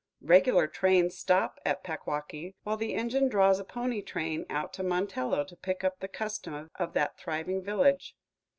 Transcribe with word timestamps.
Regular 0.23 0.65
trains 0.67 1.15
stop 1.15 1.59
at 1.63 1.83
Packwaukee, 1.83 2.55
while 2.63 2.75
the 2.75 2.95
engine 2.95 3.29
draws 3.29 3.59
a 3.59 3.63
pony 3.63 4.01
train 4.01 4.47
out 4.49 4.73
to 4.73 4.81
Montello 4.81 5.45
to 5.45 5.55
pick 5.55 5.83
up 5.83 5.99
the 5.99 6.07
custom 6.07 6.71
of 6.73 6.93
that 6.93 7.19
thriving 7.19 7.61
village. 7.61 8.15